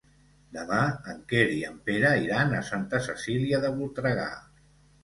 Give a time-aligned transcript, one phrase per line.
[0.55, 0.79] Demà
[1.13, 4.31] en Quer i en Pere iran a Santa Cecília de Voltregà.